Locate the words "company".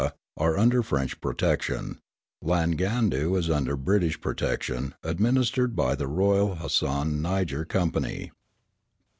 7.65-8.31